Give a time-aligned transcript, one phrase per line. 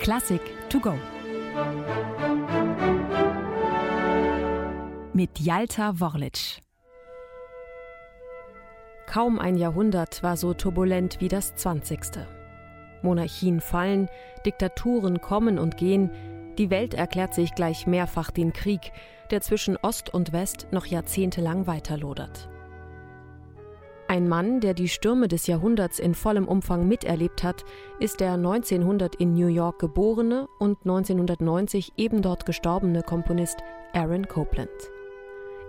[0.00, 0.94] Klassik to go.
[5.12, 6.60] Mit Jalta Worlic.
[9.06, 12.00] Kaum ein Jahrhundert war so turbulent wie das 20.
[13.02, 14.08] Monarchien fallen,
[14.44, 16.10] Diktaturen kommen und gehen,
[16.58, 18.92] die Welt erklärt sich gleich mehrfach den Krieg,
[19.30, 22.48] der zwischen Ost und West noch jahrzehntelang weiterlodert.
[24.06, 27.64] Ein Mann, der die Stürme des Jahrhunderts in vollem Umfang miterlebt hat,
[27.98, 33.58] ist der 1900 in New York geborene und 1990 eben dort gestorbene Komponist
[33.94, 34.68] Aaron Copland.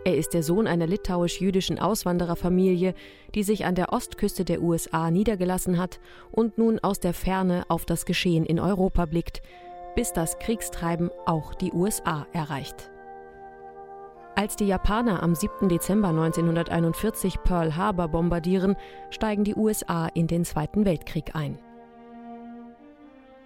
[0.04, 2.94] Er ist der Sohn einer litauisch-jüdischen Auswandererfamilie,
[3.34, 5.99] die sich an der Ostküste der USA niedergelassen hat
[6.32, 9.41] und nun aus der Ferne auf das Geschehen in Europa blickt,
[9.96, 12.91] bis das Kriegstreiben auch die USA erreicht.
[14.38, 15.70] Als die Japaner am 7.
[15.70, 18.76] Dezember 1941 Pearl Harbor bombardieren,
[19.10, 21.58] steigen die USA in den Zweiten Weltkrieg ein.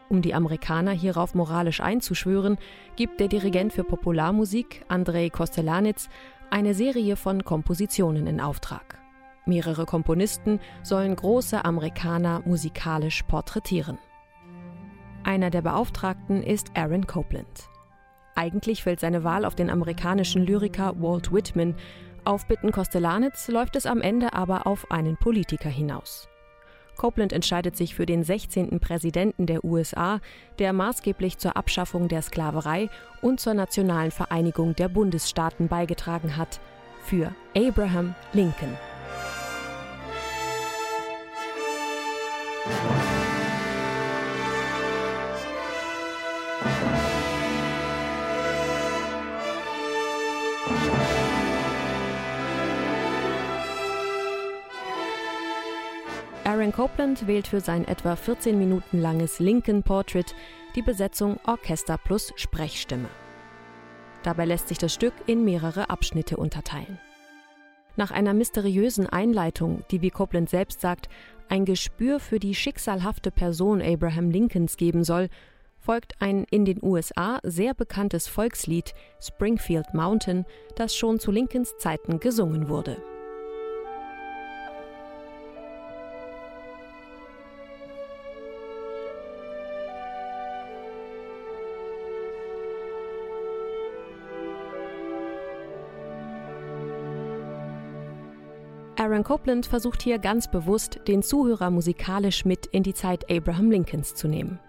[0.10, 2.58] Um die Amerikaner hierauf moralisch einzuschwören,
[2.96, 6.10] gibt der Dirigent für Popularmusik, Andrei Kostelanitz,
[6.50, 9.00] eine Serie von Kompositionen in Auftrag.
[9.46, 14.00] Mehrere Komponisten sollen große Amerikaner musikalisch porträtieren.
[15.24, 17.70] Einer der Beauftragten ist Aaron Copland.
[18.40, 21.76] Eigentlich fällt seine Wahl auf den amerikanischen Lyriker Walt Whitman.
[22.24, 26.30] Auf Bitten Kostelanitz läuft es am Ende aber auf einen Politiker hinaus.
[26.96, 28.80] Copeland entscheidet sich für den 16.
[28.80, 30.22] Präsidenten der USA,
[30.58, 32.90] der maßgeblich zur Abschaffung der Sklaverei
[33.22, 36.62] und zur nationalen Vereinigung der Bundesstaaten beigetragen hat,
[37.04, 38.78] für Abraham Lincoln.
[56.70, 60.36] Aaron Copland wählt für sein etwa 14 Minuten langes Lincoln Portrait
[60.76, 63.10] die Besetzung Orchester plus Sprechstimme.
[64.22, 67.00] Dabei lässt sich das Stück in mehrere Abschnitte unterteilen.
[67.96, 71.10] Nach einer mysteriösen Einleitung, die wie Copland selbst sagt,
[71.48, 75.30] ein Gespür für die schicksalhafte Person Abraham Lincolns geben soll,
[75.80, 82.20] folgt ein in den USA sehr bekanntes Volkslied Springfield Mountain, das schon zu Lincolns Zeiten
[82.20, 82.98] gesungen wurde.
[99.00, 104.14] Aaron Copland versucht hier ganz bewusst, den Zuhörer musikalisch mit in die Zeit Abraham Lincolns
[104.14, 104.60] zu nehmen.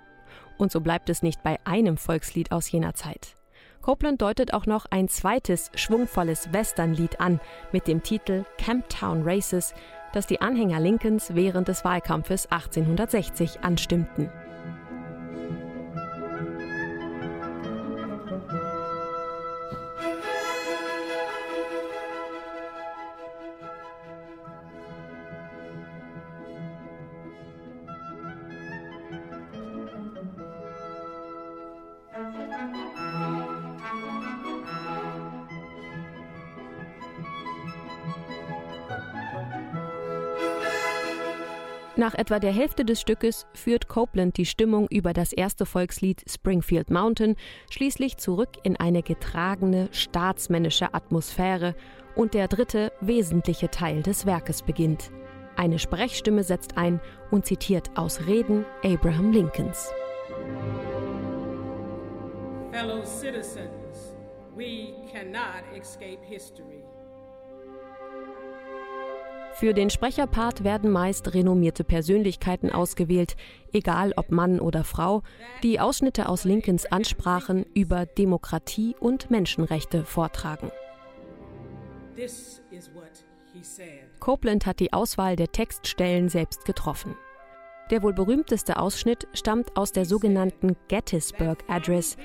[0.57, 3.35] Und so bleibt es nicht bei einem Volkslied aus jener Zeit.
[3.83, 7.41] Copeland deutet auch noch ein zweites, schwungvolles Westernlied an
[7.73, 9.75] mit dem Titel Camptown Races,
[10.13, 14.31] das die Anhänger Lincolns während des Wahlkampfes 1860 anstimmten.
[42.01, 46.89] Nach etwa der Hälfte des Stückes führt Copeland die Stimmung über das erste Volkslied Springfield
[46.89, 47.37] Mountain
[47.71, 51.75] schließlich zurück in eine getragene, staatsmännische Atmosphäre
[52.17, 55.11] und der dritte, wesentliche Teil des Werkes beginnt.
[55.57, 59.93] Eine Sprechstimme setzt ein und zitiert aus Reden Abraham Lincolns.
[62.73, 64.15] Fellow citizens,
[64.57, 66.83] we cannot escape history.
[69.61, 73.37] Für den Sprecherpart werden meist renommierte Persönlichkeiten ausgewählt,
[73.75, 75.23] egal ob Mann oder Frau,
[75.63, 80.71] die Ausschnitte aus Lincolns Ansprachen über Demokratie und Menschenrechte vortragen.
[84.19, 87.15] Copeland hat die Auswahl der Textstellen selbst getroffen.
[87.91, 92.17] Der wohl berühmteste Ausschnitt stammt aus der sogenannten Gettysburg Address,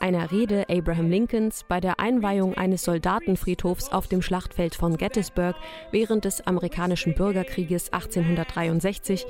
[0.00, 5.56] einer Rede Abraham Lincolns bei der Einweihung eines Soldatenfriedhofs auf dem Schlachtfeld von Gettysburg
[5.90, 9.26] während des amerikanischen Bürgerkrieges 1863,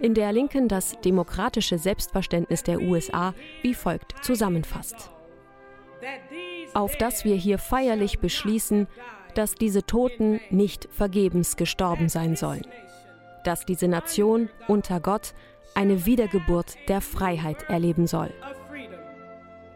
[0.00, 5.10] in der Lincoln das demokratische Selbstverständnis der USA wie folgt zusammenfasst.
[6.74, 8.86] Auf dass wir hier feierlich beschließen,
[9.34, 12.66] dass diese Toten nicht vergebens gestorben sein sollen,
[13.44, 15.34] dass diese Nation unter Gott
[15.74, 18.32] eine Wiedergeburt der Freiheit erleben soll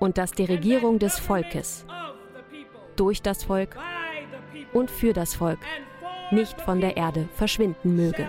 [0.03, 1.87] und dass die Regierung des Volkes
[2.97, 3.77] durch das Volk
[4.73, 5.61] und für das Volk
[6.33, 8.29] nicht von der Erde verschwinden möge.